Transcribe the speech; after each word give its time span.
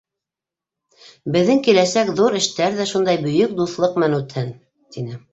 Беҙҙең 1.35 1.59
киләсәк 1.67 2.09
ҙур 2.19 2.37
эштәр 2.39 2.77
ҙә 2.79 2.87
шундай 2.91 3.19
бөйөк 3.25 3.53
дуҫлыҡ 3.59 3.99
менән 4.05 4.17
үтһен,— 4.21 4.49
тине. 4.97 5.19